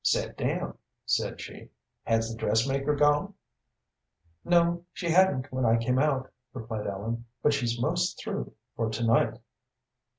"Set 0.03 0.35
down," 0.35 0.75
said 1.05 1.39
she. 1.39 1.69
"Has 2.05 2.31
the 2.31 2.35
dressmaker 2.35 2.95
gone?" 2.95 3.35
"No, 4.43 4.83
she 4.93 5.11
hadn't 5.11 5.51
when 5.53 5.63
I 5.63 5.77
came 5.77 5.99
out," 5.99 6.31
replied 6.53 6.87
Ellen, 6.87 7.25
"but 7.43 7.53
she's 7.53 7.79
most 7.79 8.17
through 8.19 8.51
for 8.75 8.89
to 8.89 9.03
night." 9.05 9.37